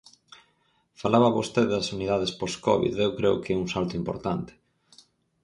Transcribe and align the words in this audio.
Falaba 1.01 1.35
vostede 1.37 1.69
das 1.75 1.91
unidades 1.97 2.31
postcovid, 2.39 2.93
eu 3.05 3.11
creo 3.19 3.39
que 3.43 3.51
é 3.53 3.57
un 3.63 3.67
salto 3.73 3.93
importante. 4.01 4.51